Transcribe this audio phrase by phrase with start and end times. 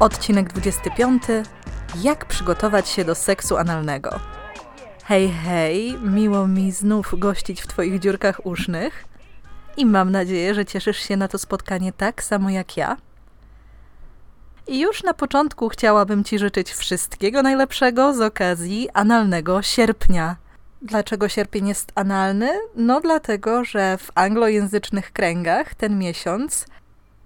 [0.00, 1.22] Odcinek 25.
[2.02, 4.20] Jak przygotować się do seksu analnego?
[5.04, 9.04] Hej, hej, miło mi znów gościć w Twoich dziurkach usznych
[9.76, 12.96] i mam nadzieję, że cieszysz się na to spotkanie tak samo jak ja.
[14.66, 20.36] I już na początku chciałabym Ci życzyć wszystkiego najlepszego z okazji analnego sierpnia.
[20.82, 22.50] Dlaczego sierpień jest analny?
[22.76, 26.66] No dlatego, że w anglojęzycznych kręgach ten miesiąc,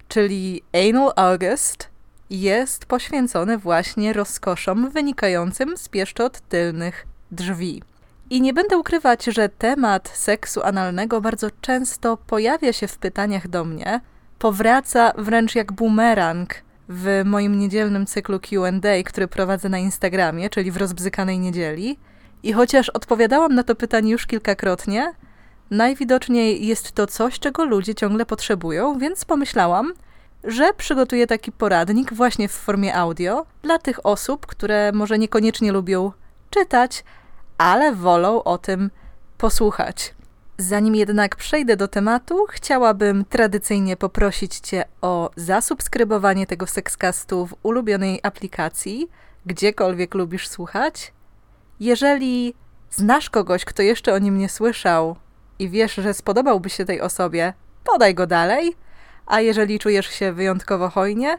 [0.08, 1.93] czyli Anal August,
[2.40, 7.82] jest poświęcony właśnie rozkoszom wynikającym z pieszczot tylnych drzwi.
[8.30, 13.64] I nie będę ukrywać, że temat seksu analnego bardzo często pojawia się w pytaniach do
[13.64, 14.00] mnie,
[14.38, 16.54] powraca wręcz jak bumerang
[16.88, 21.98] w moim niedzielnym cyklu QA, który prowadzę na Instagramie, czyli w rozbzykanej niedzieli.
[22.42, 25.12] I chociaż odpowiadałam na to pytanie już kilkakrotnie,
[25.70, 29.92] najwidoczniej jest to coś, czego ludzie ciągle potrzebują, więc pomyślałam,
[30.44, 36.12] że przygotuję taki poradnik właśnie w formie audio dla tych osób, które może niekoniecznie lubią
[36.50, 37.04] czytać,
[37.58, 38.90] ale wolą o tym
[39.38, 40.14] posłuchać.
[40.58, 48.20] Zanim jednak przejdę do tematu, chciałabym tradycyjnie poprosić Cię o zasubskrybowanie tego Sexcastu w ulubionej
[48.22, 49.08] aplikacji,
[49.46, 51.12] gdziekolwiek lubisz słuchać.
[51.80, 52.54] Jeżeli
[52.90, 55.16] znasz kogoś, kto jeszcze o nim nie słyszał
[55.58, 57.52] i wiesz, że spodobałby się tej osobie,
[57.84, 58.76] podaj go dalej.
[59.26, 61.38] A jeżeli czujesz się wyjątkowo hojnie,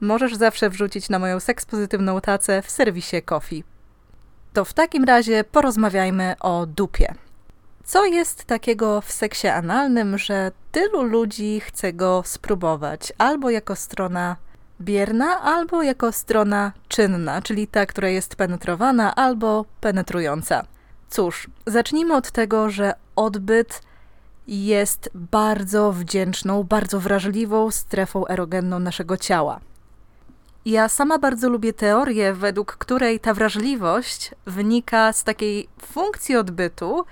[0.00, 3.64] możesz zawsze wrzucić na moją sekspozytywną tacę w serwisie Coffee.
[4.52, 7.14] To w takim razie porozmawiajmy o dupie.
[7.84, 14.36] Co jest takiego w seksie analnym, że tylu ludzi chce go spróbować albo jako strona
[14.80, 20.64] bierna, albo jako strona czynna, czyli ta, która jest penetrowana albo penetrująca?
[21.10, 23.80] Cóż, zacznijmy od tego, że odbyt
[24.48, 29.60] jest bardzo wdzięczną, bardzo wrażliwą strefą erogenną naszego ciała.
[30.64, 37.04] Ja sama bardzo lubię teorię, według której ta wrażliwość wynika z takiej funkcji odbytu,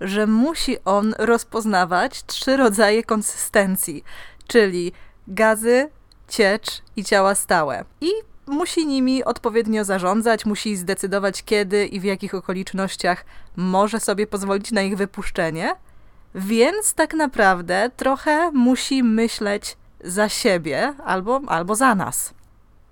[0.00, 4.04] że musi on rozpoznawać trzy rodzaje konsystencji,
[4.46, 4.92] czyli
[5.28, 5.90] gazy,
[6.28, 7.84] ciecz i ciała stałe.
[8.00, 8.10] I
[8.46, 13.24] musi nimi odpowiednio zarządzać, musi zdecydować kiedy i w jakich okolicznościach
[13.56, 15.76] może sobie pozwolić na ich wypuszczenie,
[16.36, 22.34] więc tak naprawdę trochę musi myśleć za siebie albo, albo za nas.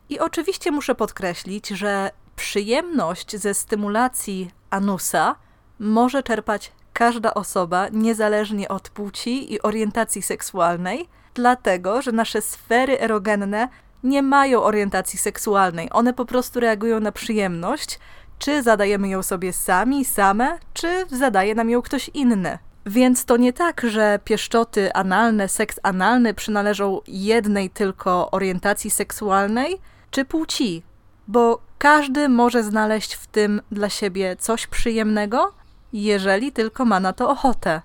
[0.09, 5.37] I oczywiście muszę podkreślić, że przyjemność ze stymulacji anusa
[5.78, 13.69] może czerpać każda osoba, niezależnie od płci i orientacji seksualnej, dlatego że nasze sfery erogenne
[14.03, 15.88] nie mają orientacji seksualnej.
[15.93, 17.99] One po prostu reagują na przyjemność,
[18.38, 22.59] czy zadajemy ją sobie sami, same, czy zadaje nam ją ktoś inny.
[22.86, 29.78] Więc to nie tak, że pieszczoty analne, seks analny przynależą jednej tylko orientacji seksualnej
[30.10, 30.82] czy płci,
[31.28, 35.52] bo każdy może znaleźć w tym dla siebie coś przyjemnego,
[35.92, 37.82] jeżeli tylko ma na to ochotę.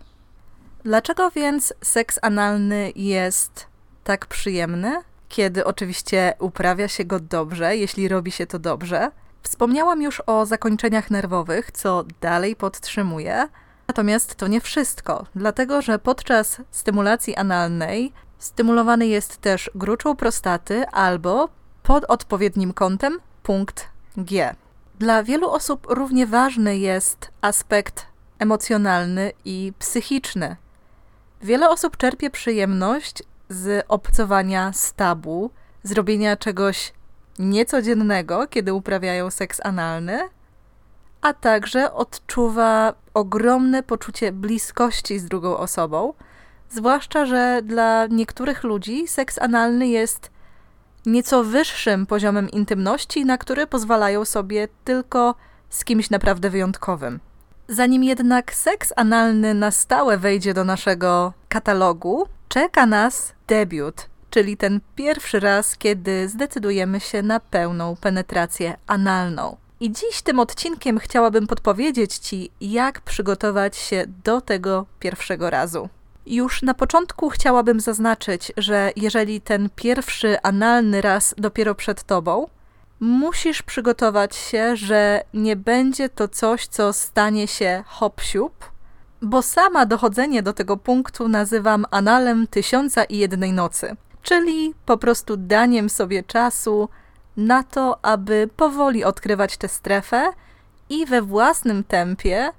[0.84, 3.68] Dlaczego więc seks analny jest
[4.04, 5.02] tak przyjemny?
[5.30, 9.12] Kiedy oczywiście uprawia się go dobrze, jeśli robi się to dobrze.
[9.44, 13.48] Wspomniałam już o zakończeniach nerwowych, co dalej podtrzymuję.
[13.90, 21.50] Natomiast to nie wszystko, dlatego że podczas stymulacji analnej stymulowany jest też gruczoł prostaty albo
[21.84, 24.56] pod odpowiednim kątem punkt G.
[25.00, 28.06] Dla wielu osób równie ważny jest aspekt
[28.40, 30.56] emocjonalny i psychiczny.
[31.42, 35.52] Wiele osób czerpie przyjemność z obcowania z tabu,
[35.84, 36.94] zrobienia czegoś
[37.40, 40.30] niecodziennego, kiedy uprawiają seks analny,
[41.22, 46.14] a także odczuwa ogromne poczucie bliskości z drugą osobą,
[46.70, 50.32] zwłaszcza, że dla niektórych ludzi seks analny jest
[51.06, 55.36] nieco wyższym poziomem intymności, na który pozwalają sobie tylko
[55.70, 57.20] z kimś naprawdę wyjątkowym.
[57.68, 64.80] Zanim jednak seks analny na stałe wejdzie do naszego katalogu, czeka nas debiut, czyli ten
[64.96, 69.58] pierwszy raz, kiedy zdecydujemy się na pełną penetrację analną.
[69.82, 75.90] I dziś tym odcinkiem chciałabym podpowiedzieć Ci, jak przygotować się do tego pierwszego razu.
[76.26, 82.48] Już na początku chciałabym zaznaczyć, że jeżeli ten pierwszy analny raz dopiero przed tobą,
[83.00, 88.22] musisz przygotować się, że nie będzie to coś, co stanie się hop
[89.22, 95.38] bo sama dochodzenie do tego punktu nazywam analem tysiąca i jednej nocy, czyli po prostu
[95.38, 96.90] daniem sobie czasu
[97.40, 100.32] na to, aby powoli odkrywać tę strefę
[100.90, 102.52] i we własnym tempie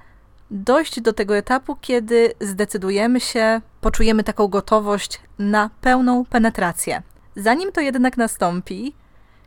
[0.51, 7.03] dojść do tego etapu, kiedy zdecydujemy się, poczujemy taką gotowość na pełną penetrację.
[7.37, 8.95] Zanim to jednak nastąpi,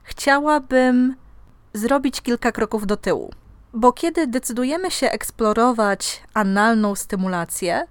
[0.03, 1.15] chciałabym
[1.73, 3.33] zrobić kilka kroków do tyłu.
[3.73, 7.87] Bo kiedy decydujemy się eksplorować analną stymulację,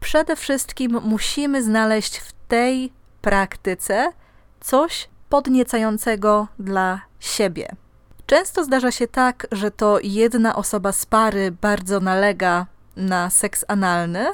[0.00, 2.92] przede wszystkim musimy znaleźć w tej
[3.22, 4.12] praktyce
[4.60, 7.68] coś podniecającego dla siebie.
[8.26, 12.66] Często zdarza się tak, że to jedna osoba z pary bardzo nalega
[12.96, 14.26] na seks analny,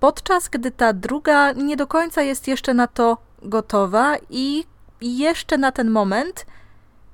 [0.00, 4.64] podczas gdy ta druga nie do końca jest jeszcze na to gotowa i
[5.00, 6.46] jeszcze na ten moment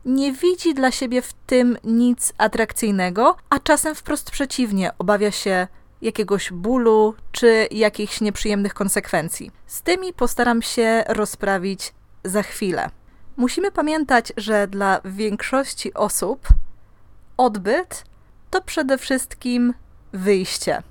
[0.05, 5.67] nie widzi dla siebie w tym nic atrakcyjnego, a czasem wprost przeciwnie, obawia się
[6.03, 9.51] jakiegoś bólu czy jakichś nieprzyjemnych konsekwencji.
[9.67, 11.93] Z tymi postaram się rozprawić
[12.25, 12.91] za chwilę.
[13.37, 16.49] Musimy pamiętać, że dla większości osób
[17.37, 18.05] odbyt
[18.51, 19.75] to przede wszystkim
[20.13, 20.83] wyjście.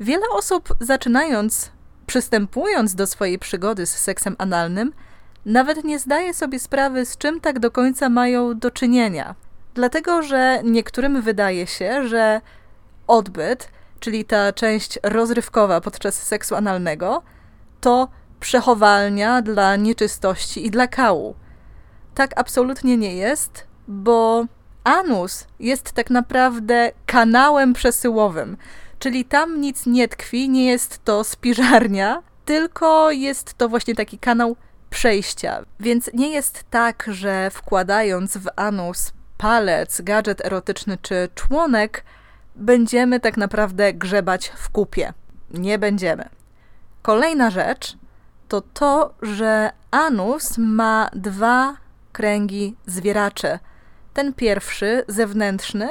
[0.00, 1.70] Wiele osób zaczynając,
[2.06, 4.92] przystępując do swojej przygody z seksem analnym,
[5.46, 9.34] nawet nie zdaje sobie sprawy, z czym tak do końca mają do czynienia.
[9.74, 12.40] Dlatego, że niektórym wydaje się, że
[13.06, 13.68] odbyt,
[14.00, 17.22] czyli ta część rozrywkowa podczas seksu analnego,
[17.80, 18.08] to
[18.40, 21.34] przechowalnia dla nieczystości i dla kału.
[22.14, 24.44] Tak absolutnie nie jest, bo
[24.84, 28.56] anus jest tak naprawdę kanałem przesyłowym,
[28.98, 34.56] czyli tam nic nie tkwi, nie jest to spiżarnia, tylko jest to właśnie taki kanał
[34.90, 35.64] przejścia.
[35.80, 42.04] Więc nie jest tak, że wkładając w anus palec, gadżet erotyczny czy członek,
[42.56, 45.12] będziemy tak naprawdę grzebać w kupie.
[45.50, 46.28] Nie będziemy.
[47.02, 47.96] Kolejna rzecz
[48.48, 51.76] to to, że anus ma dwa
[52.20, 53.58] kręgi zwieracze.
[54.14, 55.88] Ten pierwszy, zewnętrzny,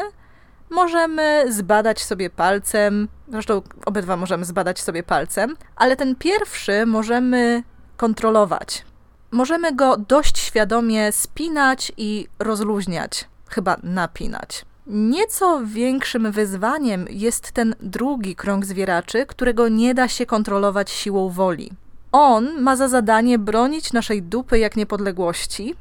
[0.70, 7.64] możemy zbadać sobie palcem, zresztą obydwa możemy zbadać sobie palcem, ale ten pierwszy możemy
[7.98, 8.86] kontrolować.
[9.31, 14.66] Możemy go dość świadomie spinać i rozluźniać, chyba napinać.
[14.88, 21.72] Nieco większym wyzwaniem jest ten drugi krąg zwieraczy, którego nie da się kontrolować siłą woli.
[22.12, 25.75] On ma za zadanie bronić naszej dupy jak niepodległości,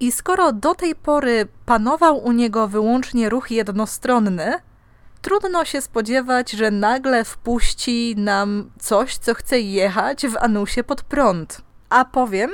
[0.00, 4.52] i skoro do tej pory panował u niego wyłącznie ruch jednostronny,
[5.22, 11.62] trudno się spodziewać, że nagle wpuści nam coś, co chce jechać w anusie pod prąd.
[11.88, 12.50] A powiem,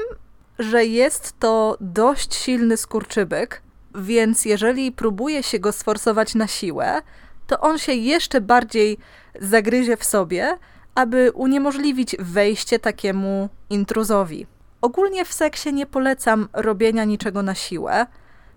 [0.58, 3.62] że jest to dość silny skurczybyk,
[3.94, 7.02] więc jeżeli próbuje się go sforsować na siłę,
[7.46, 8.98] to on się jeszcze bardziej
[9.40, 10.58] zagryzie w sobie,
[10.94, 14.46] aby uniemożliwić wejście takiemu intruzowi.
[14.86, 18.06] Ogólnie w seksie nie polecam robienia niczego na siłę.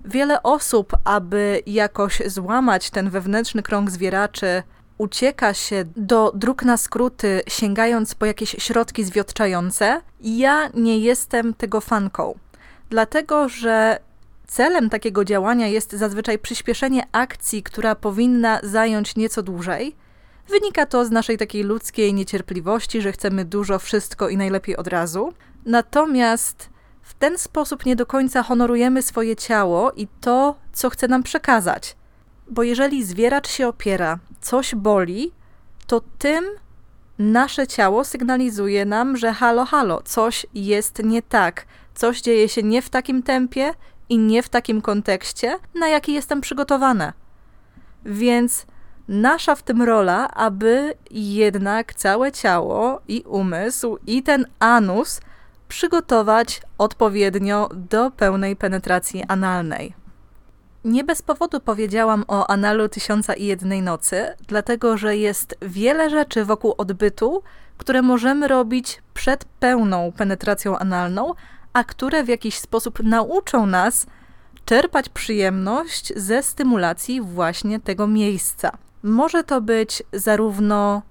[0.05, 4.63] Wiele osób, aby jakoś złamać ten wewnętrzny krąg zwieraczy,
[4.97, 10.01] ucieka się do dróg na skróty, sięgając po jakieś środki zwiotczające.
[10.21, 12.37] Ja nie jestem tego fanką,
[12.89, 13.99] dlatego że
[14.47, 19.95] celem takiego działania jest zazwyczaj przyspieszenie akcji, która powinna zająć nieco dłużej.
[20.49, 25.33] Wynika to z naszej takiej ludzkiej niecierpliwości, że chcemy dużo, wszystko i najlepiej od razu.
[25.65, 26.69] Natomiast
[27.01, 31.95] w ten sposób nie do końca honorujemy swoje ciało i to, co chce nam przekazać.
[32.47, 35.31] Bo jeżeli zwieracz się opiera, coś boli,
[35.87, 36.45] to tym
[37.19, 42.81] nasze ciało sygnalizuje nam, że halo, halo, coś jest nie tak, coś dzieje się nie
[42.81, 43.73] w takim tempie
[44.09, 47.13] i nie w takim kontekście, na jaki jestem przygotowana.
[48.05, 48.65] Więc
[49.07, 55.21] nasza w tym rola, aby jednak całe ciało i umysł i ten anus
[55.69, 59.93] przygotować odpowiednio do pełnej penetracji analnej.
[60.83, 66.45] Nie bez powodu powiedziałam o analu Tysiąca i Jednej Nocy, dlatego że jest wiele rzeczy
[66.45, 67.43] wokół odbytu,
[67.77, 71.33] które możemy robić przed pełną penetracją analną,
[71.73, 74.05] a które w jakiś sposób nauczą nas
[74.65, 78.77] czerpać przyjemność ze stymulacji właśnie tego miejsca.
[79.03, 81.01] Może to być zarówno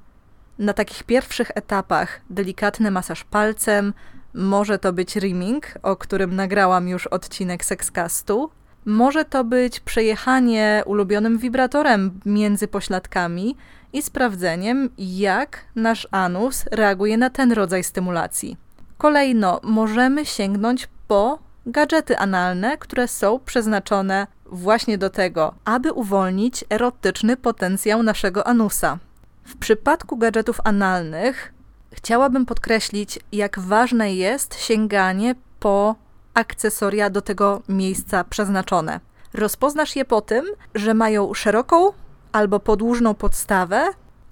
[0.59, 3.93] na takich pierwszych etapach delikatny masaż palcem,
[4.35, 8.51] może to być rimming, o którym nagrałam już odcinek Sexcastu.
[8.85, 13.57] Może to być przejechanie ulubionym wibratorem między pośladkami
[13.93, 18.57] i sprawdzeniem, jak nasz anus reaguje na ten rodzaj stymulacji.
[18.99, 27.37] Kolejno, możemy sięgnąć po gadżety analne, które są przeznaczone właśnie do tego, aby uwolnić erotyczny
[27.37, 28.99] potencjał naszego anusa.
[29.45, 31.53] W przypadku gadżetów analnych
[31.99, 35.95] chciałabym podkreślić, jak ważne jest sięganie po
[36.35, 39.01] akcesoria do tego miejsca przeznaczone.
[39.35, 41.93] Rozpoznasz je po tym, że mają szeroką
[42.33, 43.89] albo podłużną podstawę,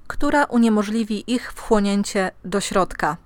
[0.06, 3.16] która uniemożliwi ich wchłonięcie do środka.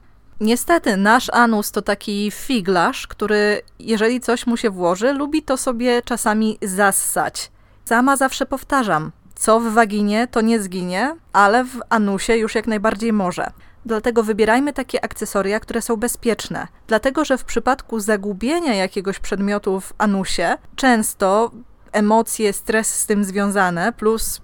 [0.40, 6.02] Niestety, nasz anus to taki figlarz, który, jeżeli coś mu się włoży, lubi to sobie
[6.02, 7.50] czasami zassać.
[7.84, 13.12] Sama zawsze powtarzam, co w waginie to nie zginie, ale w anusie już jak najbardziej
[13.12, 13.50] może.
[13.86, 16.68] Dlatego wybierajmy takie akcesoria, które są bezpieczne.
[16.86, 21.50] Dlatego, że w przypadku zagubienia jakiegoś przedmiotu w anusie, często
[21.92, 24.40] emocje, stres z tym związane, plus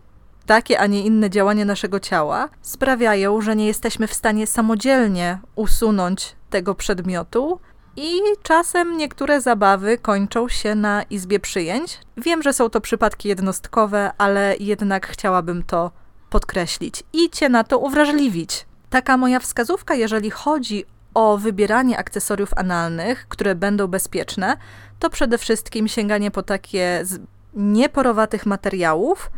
[0.47, 6.37] takie, a nie inne działania naszego ciała sprawiają, że nie jesteśmy w stanie samodzielnie usunąć
[6.51, 7.61] tego przedmiotu.
[7.97, 11.99] I czasem niektóre zabawy kończą się na izbie przyjęć.
[12.17, 15.91] Wiem, że są to przypadki jednostkowe, ale jednak chciałabym to
[16.31, 18.67] podkreślić i cię na to uwrażliwić.
[18.91, 24.57] Taka moja wskazówka, jeżeli chodzi o wybieranie akcesoriów analnych, które będą bezpieczne,
[24.99, 27.21] to przede wszystkim sięganie po takie z
[27.55, 29.31] nieporowatych materiałów,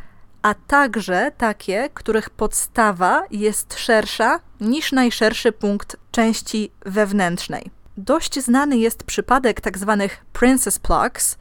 [0.43, 7.71] a także takie, których podstawa jest szersza niż najszerszy punkt części wewnętrznej.
[7.97, 9.97] Dość znany jest przypadek tzw.
[10.01, 11.39] Tak princess plugs,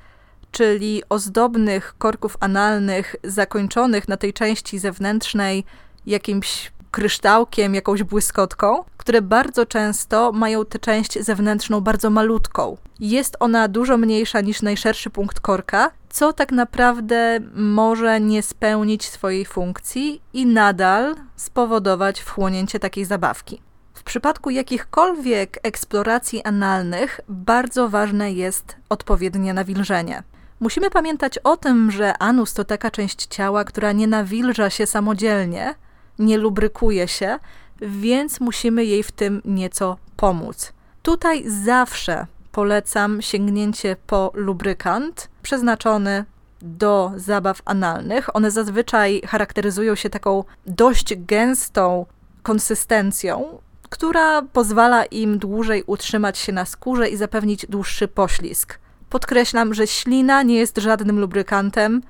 [0.51, 5.63] czyli ozdobnych korków analnych zakończonych na tej części zewnętrznej
[6.05, 12.77] jakimś kryształkiem, jakąś błyskotką, które bardzo często mają tę część zewnętrzną bardzo malutką.
[12.99, 19.45] Jest ona dużo mniejsza niż najszerszy punkt korka, co tak naprawdę może nie spełnić swojej
[19.45, 23.61] funkcji i nadal spowodować wchłonięcie takiej zabawki.
[23.93, 30.23] W przypadku jakichkolwiek eksploracji analnych bardzo ważne jest odpowiednie nawilżenie.
[30.59, 35.75] Musimy pamiętać o tym, że anus to taka część ciała, która nie nawilża się samodzielnie,
[36.19, 37.39] nie lubrykuje się,
[37.81, 40.73] więc musimy jej w tym nieco pomóc.
[41.03, 46.25] Tutaj zawsze polecam sięgnięcie po lubrykant przeznaczony
[46.61, 48.35] do zabaw analnych.
[48.35, 52.05] One zazwyczaj charakteryzują się taką dość gęstą
[52.43, 53.59] konsystencją,
[53.89, 58.79] która pozwala im dłużej utrzymać się na skórze i zapewnić dłuższy poślizg.
[59.09, 62.01] Podkreślam, że ślina nie jest żadnym lubrykantem,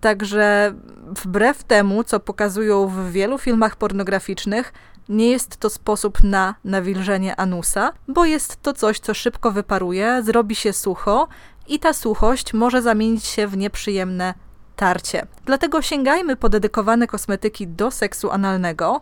[0.00, 0.74] Także
[1.24, 4.72] wbrew temu, co pokazują w wielu filmach pornograficznych,
[5.08, 10.54] nie jest to sposób na nawilżenie anusa, bo jest to coś, co szybko wyparuje, zrobi
[10.54, 11.28] się sucho
[11.68, 14.34] i ta suchość może zamienić się w nieprzyjemne
[14.76, 15.26] tarcie.
[15.44, 19.00] Dlatego sięgajmy po dedykowane kosmetyki do seksu analnego,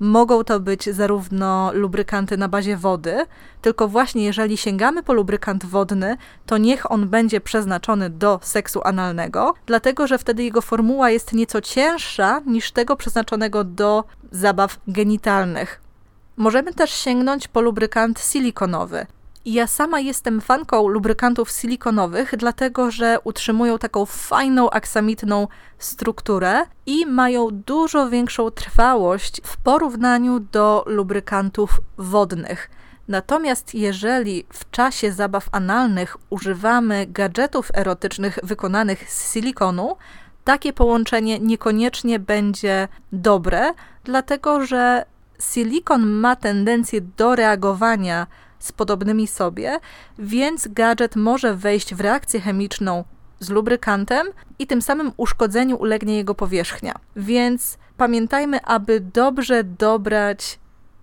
[0.00, 3.26] Mogą to być zarówno lubrykanty na bazie wody,
[3.62, 9.54] tylko właśnie jeżeli sięgamy po lubrykant wodny, to niech on będzie przeznaczony do seksu analnego,
[9.66, 15.80] dlatego że wtedy jego formuła jest nieco cięższa niż tego przeznaczonego do zabaw genitalnych.
[16.36, 19.06] Możemy też sięgnąć po lubrykant silikonowy.
[19.46, 25.48] Ja sama jestem fanką lubrykantów silikonowych, dlatego że utrzymują taką fajną, aksamitną
[25.78, 32.70] strukturę i mają dużo większą trwałość w porównaniu do lubrykantów wodnych.
[33.08, 39.96] Natomiast jeżeli w czasie zabaw analnych używamy gadżetów erotycznych wykonanych z silikonu,
[40.44, 43.72] takie połączenie niekoniecznie będzie dobre,
[44.04, 45.04] dlatego że
[45.40, 48.26] silikon ma tendencję do reagowania
[48.58, 49.80] z podobnymi sobie,
[50.18, 53.04] więc gadżet może wejść w reakcję chemiczną
[53.40, 54.26] z lubrykantem
[54.58, 56.94] i tym samym uszkodzeniu ulegnie jego powierzchnia.
[57.16, 60.58] Więc pamiętajmy, aby dobrze dobrać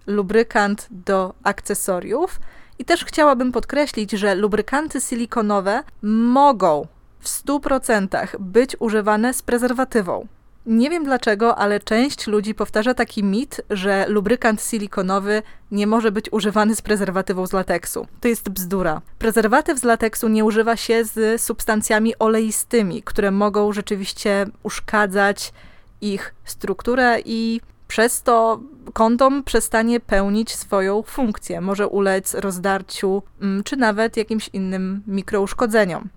[0.08, 2.40] lubrykant do akcesoriów.
[2.80, 6.88] I też chciałabym podkreślić, że lubrykanty silikonowe mogą
[7.20, 10.28] w 100% być używane z prezerwatywą.
[10.66, 15.42] Nie wiem dlaczego, ale część ludzi powtarza taki mit, że lubrykant silikonowy
[15.72, 18.08] nie może być używany z prezerwatywą z lateksu.
[18.22, 19.02] To jest bzdura.
[19.20, 25.54] Prezerwatyw z lateksu nie używa się z substancjami oleistymi, które mogą rzeczywiście uszkadzać
[26.02, 28.60] ich strukturę i przez to
[28.94, 31.62] kondom przestanie pełnić swoją funkcję.
[31.62, 36.10] Może ulec rozdarciu, mm, czy nawet jakimś innym mikrouszkodzeniom.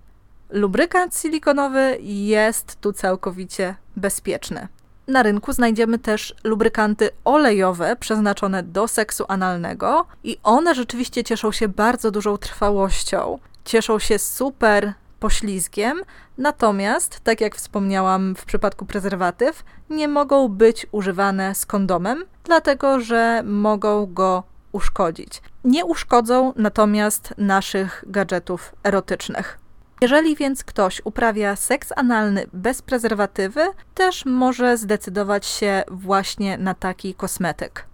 [0.49, 4.67] Lubrykant silikonowy jest tu całkowicie bezpieczny.
[5.07, 11.67] Na rynku znajdziemy też lubrykanty olejowe przeznaczone do seksu analnego i one rzeczywiście cieszą się
[11.67, 13.39] bardzo dużą trwałością.
[13.65, 16.01] Cieszą się super poślizgiem,
[16.37, 23.43] natomiast, tak jak wspomniałam w przypadku prezerwatyw, nie mogą być używane z kondomem, dlatego że
[23.45, 25.41] mogą go uszkodzić.
[25.63, 29.59] Nie uszkodzą natomiast naszych gadżetów erotycznych.
[30.01, 37.13] Jeżeli więc ktoś uprawia seks analny bez prezerwatywy, też może zdecydować się właśnie na taki
[37.13, 37.85] kosmetyk.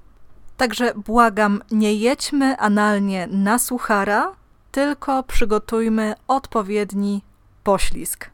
[0.57, 4.31] Także błagam, nie jedźmy analnie na suchara,
[4.71, 7.21] tylko przygotujmy odpowiedni
[7.63, 8.29] poślizg.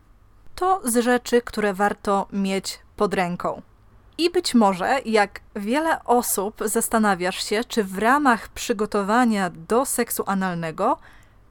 [0.56, 3.62] To z rzeczy, które warto mieć pod ręką.
[4.18, 10.98] I być może, jak wiele osób, zastanawiasz się, czy w ramach przygotowania do seksu analnego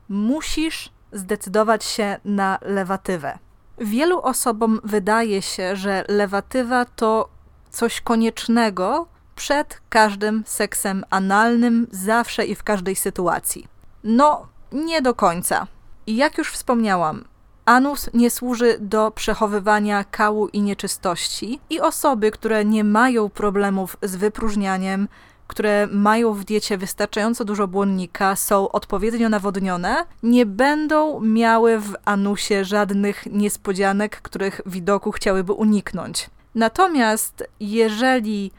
[0.09, 3.39] musisz zdecydować się na lewatywę.
[3.79, 7.29] Wielu osobom wydaje się, że lewatywa to
[7.71, 13.67] coś koniecznego przed każdym seksem analnym, zawsze i w każdej sytuacji.
[14.05, 15.67] No, nie do końca.
[16.07, 17.25] Jak już wspomniałam,
[17.65, 24.17] anus nie służy do przechowywania kału i nieczystości, i osoby, które nie mają problemów z
[24.17, 25.09] wypróżnianiem,
[25.49, 32.65] które mają w diecie wystarczająco dużo błonnika, są odpowiednio nawodnione, nie będą miały w anusie
[32.65, 36.31] żadnych niespodzianek, których widoku chciałyby uniknąć.
[36.55, 38.51] Natomiast jeżeli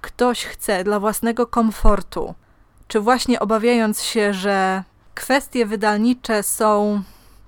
[0.00, 2.34] ktoś chce dla własnego komfortu,
[2.88, 7.02] czy właśnie obawiając się, że kwestie wydalnicze są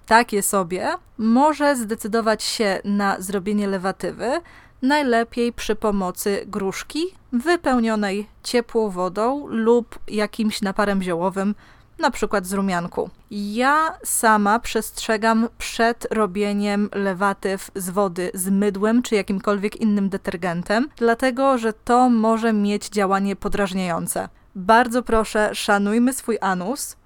[0.07, 0.88] takie sobie,
[1.19, 4.40] może zdecydować się na zrobienie lewatywy,
[4.82, 11.54] najlepiej przy pomocy gruszki wypełnionej ciepłą wodą lub jakimś naparem ziołowym,
[11.99, 13.10] na przykład z rumianku.
[13.30, 21.58] Ja sama przestrzegam przed robieniem lewatyw z wody z mydłem czy jakimkolwiek innym detergentem, dlatego
[21.58, 24.28] że to może mieć działanie podrażniające.
[24.54, 26.96] Bardzo proszę, szanujmy swój anus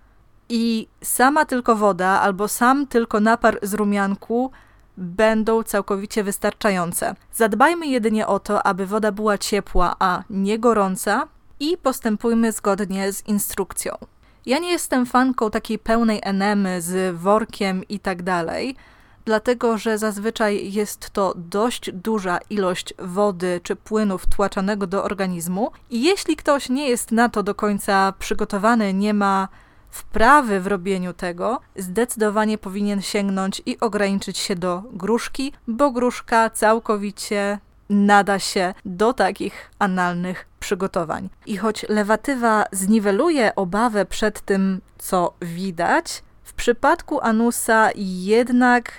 [0.49, 4.50] i sama tylko woda albo sam tylko napar z rumianku
[4.97, 7.15] będą całkowicie wystarczające.
[7.33, 11.29] Zadbajmy jedynie o to, aby woda była ciepła, a nie gorąca
[11.61, 13.95] i postępujmy zgodnie z instrukcją.
[14.47, 18.77] Ja nie jestem fanką takiej pełnej enemy z workiem i tak dalej,
[19.25, 26.03] dlatego że zazwyczaj jest to dość duża ilość wody czy płynu wtłaczanego do organizmu i
[26.03, 29.49] jeśli ktoś nie jest na to do końca przygotowany, nie ma
[29.94, 37.59] wprawy w robieniu tego, zdecydowanie powinien sięgnąć i ograniczyć się do gruszki, bo gruszka całkowicie
[37.90, 41.28] nada się do takich analnych przygotowań.
[41.46, 48.92] I choć lewatywa zniweluje obawę przed tym, co widać, w przypadku anusa jednak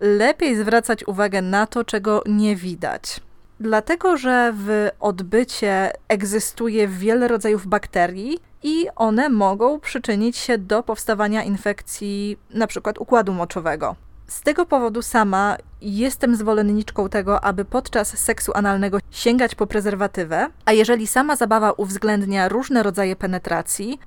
[0.00, 3.20] lepiej zwracać uwagę na to, czego nie widać.
[3.60, 11.42] Dlatego, że w odbycie egzystuje wiele rodzajów bakterii i one mogą przyczynić się do powstawania
[11.42, 12.92] infekcji np.
[12.98, 13.96] układu moczowego.
[14.26, 20.72] Z tego powodu sama jestem zwolenniczką tego, aby podczas seksu analnego sięgać po prezerwatywę, a
[20.72, 23.98] jeżeli sama zabawa uwzględnia różne rodzaje penetracji,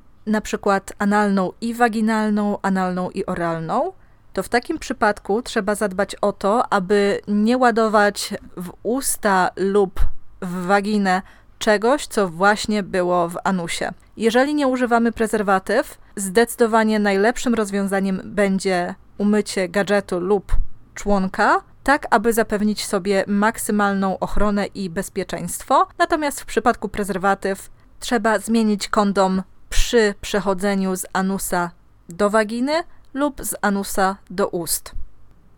[0.42, 3.94] przykład analną i waginalną, analną i oralną,
[4.34, 10.00] to w takim przypadku trzeba zadbać o to, aby nie ładować w usta lub
[10.42, 11.22] w waginę
[11.60, 13.92] czegoś, co właśnie było w anusie.
[14.18, 20.56] Jeżeli nie używamy prezerwatyw, zdecydowanie najlepszym rozwiązaniem będzie umycie gadżetu lub
[20.94, 25.88] członka, tak aby zapewnić sobie maksymalną ochronę i bezpieczeństwo.
[25.98, 31.72] Natomiast w przypadku prezerwatyw trzeba zmienić kondom przy przechodzeniu z anusa
[32.10, 34.92] do waginy lub z anusa do ust.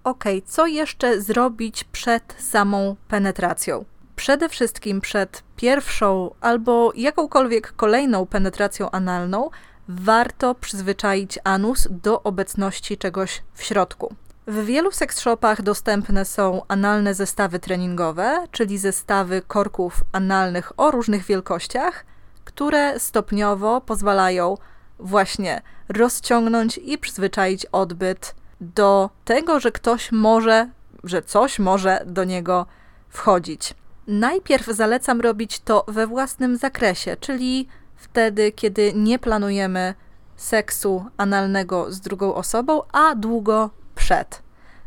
[0.04, 3.86] Ok, co jeszcze zrobić przed samą penetracją?
[4.20, 9.50] Przede wszystkim przed pierwszą albo jakąkolwiek kolejną penetracją analną
[9.88, 14.16] warto przyzwyczaić anus do obecności czegoś w środku.
[14.48, 21.26] W wielu seks shopach dostępne są analne zestawy treningowe, czyli zestawy korków analnych o różnych
[21.26, 22.06] wielkościach,
[22.46, 24.58] które stopniowo pozwalają
[25.00, 30.70] właśnie rozciągnąć i przyzwyczaić odbyt do tego, że ktoś może,
[31.04, 32.66] że coś może do niego
[33.10, 33.76] wchodzić.
[34.10, 39.94] Najpierw zalecam robić to we własnym zakresie, czyli wtedy, kiedy nie planujemy
[40.36, 44.42] seksu analnego z drugą osobą, a długo przed.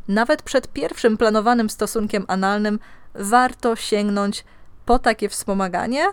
[0.09, 2.79] Nawet przed pierwszym planowanym stosunkiem analnym
[3.15, 4.45] warto sięgnąć
[4.87, 6.05] po takie wspomaganie,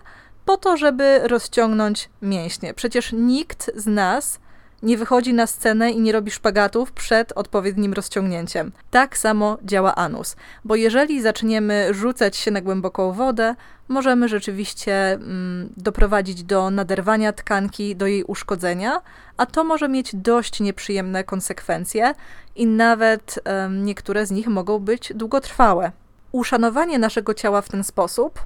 [0.46, 2.74] po to, żeby rozciągnąć mięśnie.
[2.74, 4.40] Przecież nikt z nas
[4.84, 8.72] nie wychodzi na scenę i nie robi szpagatów przed odpowiednim rozciągnięciem.
[8.92, 13.56] Tak samo działa anus, bo jeżeli zaczniemy rzucać się na głęboką wodę,
[13.88, 19.02] możemy rzeczywiście mm, doprowadzić do naderwania tkanki, do jej uszkodzenia,
[19.38, 22.14] a to może mieć dość nieprzyjemne konsekwencje
[22.56, 23.40] i nawet
[23.70, 25.92] niektóre z nich mogą być długotrwałe.
[26.32, 28.40] Uszanowanie naszego ciała w ten sposób,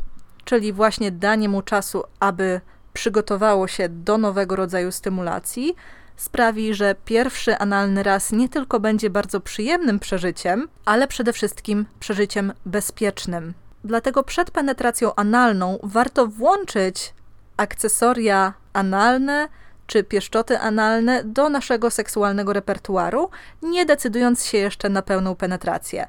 [0.46, 2.62] czyli właśnie danie mu czasu, aby
[2.94, 5.76] przygotowało się do nowego rodzaju stymulacji,
[6.18, 12.54] sprawi, że pierwszy analny raz nie tylko będzie bardzo przyjemnym przeżyciem, ale przede wszystkim przeżyciem
[12.66, 13.54] bezpiecznym.
[13.84, 17.14] Dlatego przed penetracją analną warto włączyć
[17.58, 19.48] akcesoria analne
[19.88, 23.30] czy pieszczoty analne do naszego seksualnego repertuaru,
[23.62, 26.08] nie decydując się jeszcze na pełną penetrację.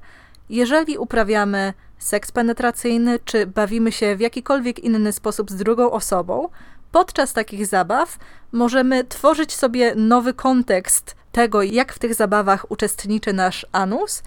[0.50, 6.48] Jeżeli uprawiamy seks penetracyjny, czy bawimy się w jakikolwiek inny sposób z drugą osobą,
[6.94, 8.18] podczas takich zabaw
[8.52, 14.22] możemy tworzyć sobie nowy kontekst tego, jak w tych zabawach uczestniczy nasz anus,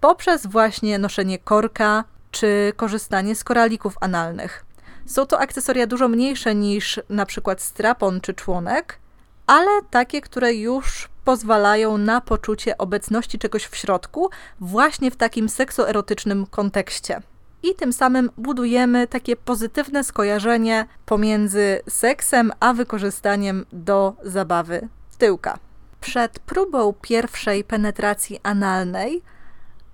[0.00, 4.64] poprzez właśnie noszenie korka czy korzystanie z koralików analnych.
[5.06, 8.98] Są to akcesoria dużo mniejsze niż na przykład strapon czy członek,
[9.46, 14.30] ale takie, które już pozwalają na poczucie obecności czegoś w środku,
[14.60, 17.22] właśnie w takim seksoerotycznym kontekście.
[17.62, 25.58] I tym samym budujemy takie pozytywne skojarzenie pomiędzy seksem a wykorzystaniem do zabawy tyłka.
[26.00, 29.22] Przed próbą pierwszej penetracji analnej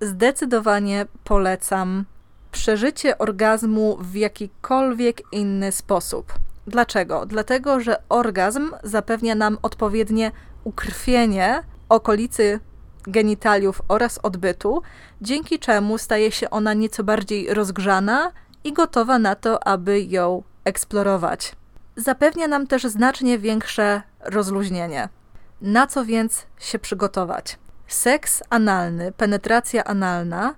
[0.01, 2.05] zdecydowanie polecam
[2.51, 6.33] przeżycie orgazmu w jakikolwiek inny sposób.
[6.67, 7.25] Dlaczego?
[7.25, 10.31] Dlatego, że orgazm zapewnia nam odpowiednie
[10.63, 12.59] ukrwienie okolicy
[13.03, 14.81] genitaliów oraz odbytu,
[15.21, 18.31] dzięki czemu staje się ona nieco bardziej rozgrzana
[18.63, 21.55] i gotowa na to, aby ją eksplorować.
[21.95, 25.09] Zapewnia nam też znacznie większe rozluźnienie.
[25.61, 27.59] Na co więc się przygotować?
[27.87, 30.55] Seks analny, penetracja analna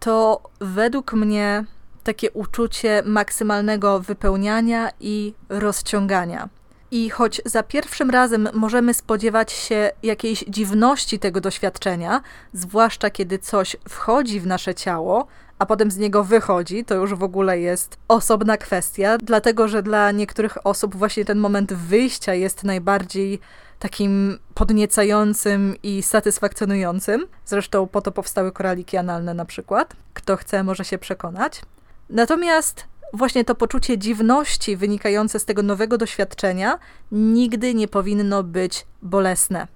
[0.00, 1.64] to według mnie
[2.04, 6.48] takie uczucie maksymalnego wypełniania i rozciągania.
[6.90, 12.20] I choć za pierwszym razem możemy spodziewać się jakiejś dziwności tego doświadczenia,
[12.52, 15.26] zwłaszcza kiedy coś wchodzi w nasze ciało,
[15.58, 20.10] a potem z niego wychodzi, to już w ogóle jest osobna kwestia, dlatego że dla
[20.10, 23.40] niektórych osób właśnie ten moment wyjścia jest najbardziej
[23.78, 27.26] takim podniecającym i satysfakcjonującym.
[27.46, 29.96] Zresztą po to powstały koraliki analne na przykład.
[30.14, 31.62] Kto chce, może się przekonać.
[32.10, 36.78] Natomiast właśnie to poczucie dziwności wynikające z tego nowego doświadczenia
[37.12, 39.66] nigdy nie powinno być bolesne.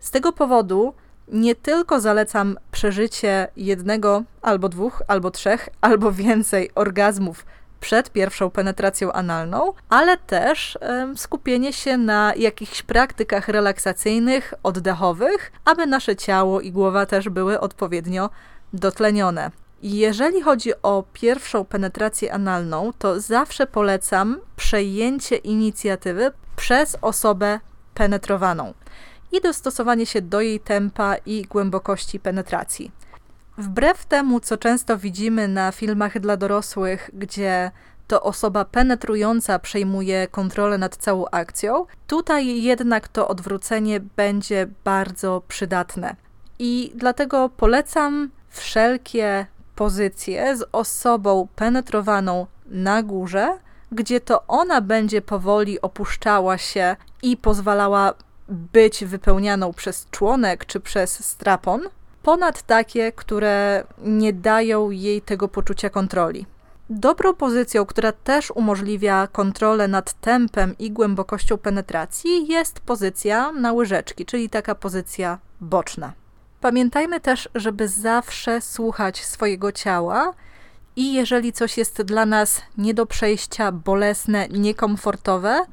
[0.00, 0.94] Z tego powodu
[1.28, 7.46] nie tylko zalecam przeżycie jednego, albo dwóch, albo trzech, albo więcej orgazmów
[7.80, 10.78] przed pierwszą penetracją analną, ale też
[11.16, 18.30] skupienie się na jakichś praktykach relaksacyjnych, oddechowych, aby nasze ciało i głowa też były odpowiednio
[18.72, 19.50] dotlenione.
[19.82, 27.60] Jeżeli chodzi o pierwszą penetrację analną, to zawsze polecam przejęcie inicjatywy przez osobę
[27.94, 28.74] penetrowaną
[29.32, 32.90] i dostosowanie się do jej tempa i głębokości penetracji.
[33.58, 37.70] Wbrew temu, co często widzimy na filmach dla dorosłych, gdzie
[38.06, 46.16] to osoba penetrująca przejmuje kontrolę nad całą akcją, tutaj jednak to odwrócenie będzie bardzo przydatne.
[46.58, 53.58] I dlatego polecam wszelkie pozycję z osobą penetrowaną na górze,
[53.92, 58.14] gdzie to ona będzie powoli opuszczała się i pozwalała
[58.48, 61.80] być wypełnianą przez członek czy przez strapon,
[62.22, 66.46] ponad takie, które nie dają jej tego poczucia kontroli.
[66.90, 74.26] Dobrą pozycją, która też umożliwia kontrolę nad tempem i głębokością penetracji, jest pozycja na łyżeczki,
[74.26, 76.12] czyli taka pozycja boczna.
[76.62, 80.34] Pamiętajmy też, żeby zawsze słuchać swojego ciała
[80.96, 85.66] i jeżeli coś jest dla nas nie do przejścia, bolesne, niekomfortowe,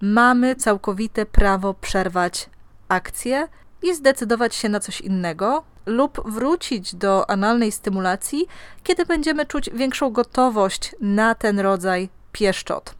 [0.00, 2.50] mamy całkowite prawo przerwać
[2.88, 3.48] akcję
[3.82, 8.46] i zdecydować się na coś innego lub wrócić do analnej stymulacji,
[8.82, 12.94] kiedy będziemy czuć większą gotowość na ten rodzaj pieszczot.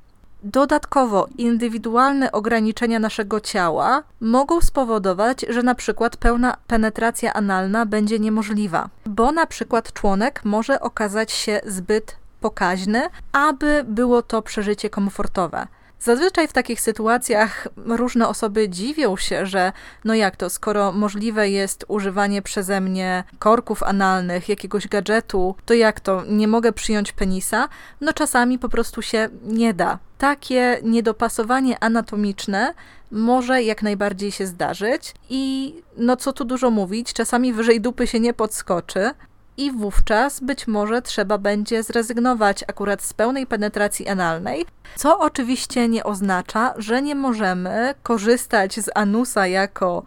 [0.53, 8.89] Dodatkowo indywidualne ograniczenia naszego ciała mogą spowodować, że na przykład pełna penetracja analna będzie niemożliwa,
[9.07, 15.67] bo na przykład członek może okazać się zbyt pokaźny, aby było to przeżycie komfortowe.
[16.01, 19.73] Zazwyczaj w takich sytuacjach różne osoby dziwią się, że
[20.05, 26.01] no jak to, skoro możliwe jest używanie przeze mnie korków analnych, jakiegoś gadżetu, to jak
[26.01, 27.69] to, nie mogę przyjąć penisa?
[28.01, 29.99] No czasami po prostu się nie da.
[30.19, 32.75] Takie niedopasowanie anatomiczne
[33.11, 38.21] może jak najbardziej się zdarzyć i no co tu dużo mówić, czasami wyżej dupy się
[38.21, 39.11] nie podskoczy,
[39.57, 44.67] i wówczas być może trzeba będzie zrezygnować akurat z pełnej penetracji analnej,
[44.97, 50.03] co oczywiście nie oznacza, że nie możemy korzystać z anusa jako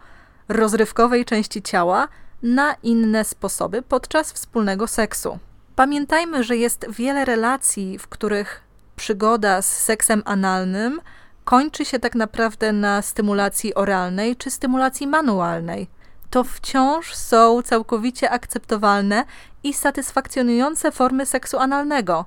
[0.48, 2.08] rozrywkowej części ciała
[2.42, 5.38] na inne sposoby podczas wspólnego seksu.
[5.76, 8.60] Pamiętajmy, że jest wiele relacji, w których
[8.96, 11.00] przygoda z seksem analnym
[11.44, 15.88] kończy się tak naprawdę na stymulacji oralnej czy stymulacji manualnej
[16.30, 19.24] to wciąż są całkowicie akceptowalne
[19.62, 22.24] i satysfakcjonujące formy seksu analnego.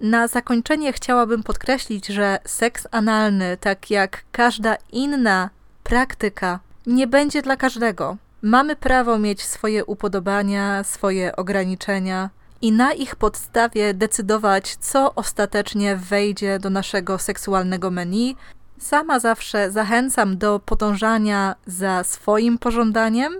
[0.00, 5.50] Na zakończenie chciałabym podkreślić, że seks analny, tak jak każda inna
[5.84, 8.16] praktyka, nie będzie dla każdego.
[8.42, 12.30] Mamy prawo mieć swoje upodobania, swoje ograniczenia
[12.62, 18.36] i na ich podstawie decydować, co ostatecznie wejdzie do naszego seksualnego menu,
[18.78, 23.34] Sama zawsze zachęcam do podążania za swoim pożądaniem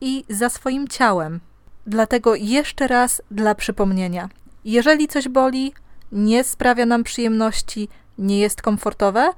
[0.00, 1.40] i za swoim ciałem.
[1.86, 4.28] Dlatego jeszcze raz dla przypomnienia:
[4.64, 5.72] jeżeli coś boli,
[6.12, 9.32] nie sprawia nam przyjemności, nie jest komfortowe,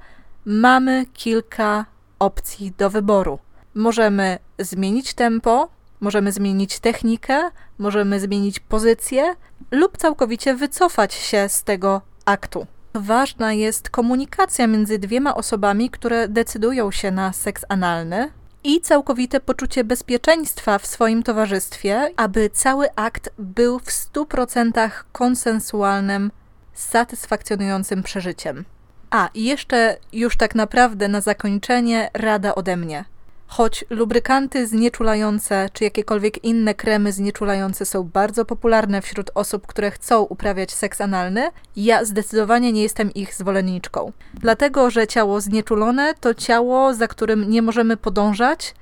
[0.45, 1.85] mamy kilka
[2.19, 3.39] opcji do wyboru.
[3.75, 9.35] Możemy zmienić tempo, możemy zmienić technikę, możemy zmienić pozycję
[9.71, 12.67] lub całkowicie wycofać się z tego aktu.
[12.95, 18.31] Ważna jest komunikacja między dwiema osobami, które decydują się na seks analny
[18.63, 26.31] i całkowite poczucie bezpieczeństwa w swoim towarzystwie, aby cały akt był w 100% konsensualnym,
[26.73, 28.65] satysfakcjonującym przeżyciem.
[29.09, 33.05] A, i jeszcze już tak naprawdę na zakończenie rada ode mnie.
[33.53, 40.21] Choć lubrykanty znieczulające czy jakiekolwiek inne kremy znieczulające są bardzo popularne wśród osób, które chcą
[40.21, 44.11] uprawiać seks analny, ja zdecydowanie nie jestem ich zwolenniczką.
[44.33, 48.75] Dlatego, że ciało znieczulone to ciało, za którym nie możemy podążać,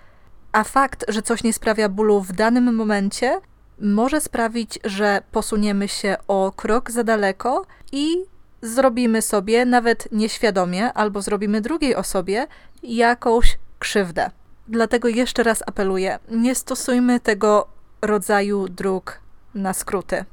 [0.51, 3.39] a fakt, że coś nie sprawia bólu w danym momencie,
[3.79, 8.17] może sprawić, że posuniemy się o krok za daleko i
[8.61, 12.47] zrobimy sobie, nawet nieświadomie, albo zrobimy drugiej osobie
[12.83, 14.31] jakąś krzywdę.
[14.71, 17.67] Dlatego jeszcze raz apeluję: nie stosujmy tego
[18.01, 19.19] rodzaju dróg
[19.55, 20.25] na skróty.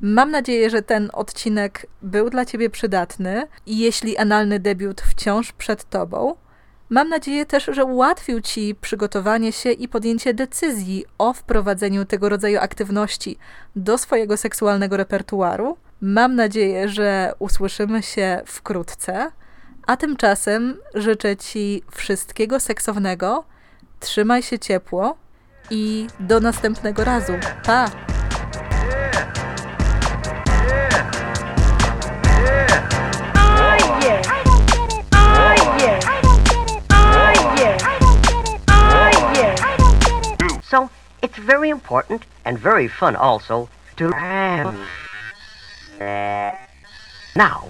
[0.00, 5.84] Mam nadzieję, że ten odcinek był dla Ciebie przydatny i jeśli analny debiut wciąż przed
[5.84, 6.34] Tobą,
[6.88, 12.58] mam nadzieję też, że ułatwił Ci przygotowanie się i podjęcie decyzji o wprowadzeniu tego rodzaju
[12.58, 13.38] aktywności
[13.76, 15.76] do swojego seksualnego repertuaru.
[16.00, 19.30] Mam nadzieję, że usłyszymy się wkrótce,
[19.86, 23.44] a tymczasem życzę Ci wszystkiego seksownego
[24.00, 25.16] Trzymaj się ciepło
[25.70, 27.32] i do następnego razu.
[27.64, 27.90] Pa!
[40.62, 40.88] So
[41.22, 44.10] it's very important and very fun also to.
[47.36, 47.68] Now,